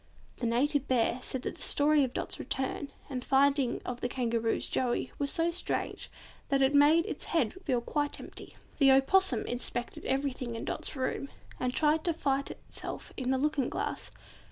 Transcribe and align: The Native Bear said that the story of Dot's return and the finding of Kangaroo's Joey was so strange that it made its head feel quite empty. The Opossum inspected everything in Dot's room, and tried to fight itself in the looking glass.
The 0.37 0.47
Native 0.47 0.87
Bear 0.87 1.19
said 1.21 1.43
that 1.43 1.57
the 1.57 1.61
story 1.61 2.03
of 2.03 2.11
Dot's 2.15 2.39
return 2.39 2.89
and 3.07 3.21
the 3.21 3.25
finding 3.27 3.83
of 3.83 4.01
Kangaroo's 4.01 4.67
Joey 4.67 5.11
was 5.19 5.29
so 5.29 5.51
strange 5.51 6.09
that 6.49 6.63
it 6.63 6.73
made 6.73 7.05
its 7.05 7.25
head 7.25 7.53
feel 7.65 7.81
quite 7.81 8.19
empty. 8.19 8.55
The 8.79 8.93
Opossum 8.93 9.45
inspected 9.45 10.03
everything 10.05 10.55
in 10.55 10.65
Dot's 10.65 10.95
room, 10.95 11.29
and 11.59 11.71
tried 11.71 12.03
to 12.05 12.13
fight 12.13 12.49
itself 12.49 13.13
in 13.15 13.29
the 13.29 13.37
looking 13.37 13.69
glass. 13.69 14.09